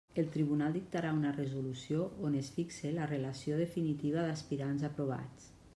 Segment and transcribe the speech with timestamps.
[0.19, 5.53] El tribunal dictarà una resolució on es fixe la relació definitiva d'aspirants aprovats.